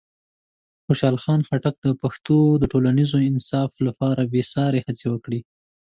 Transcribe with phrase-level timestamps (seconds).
[0.85, 5.39] خوشحال خان خټک د پښتنو د ټولنیز انصاف لپاره بېساري هڅې وکړې.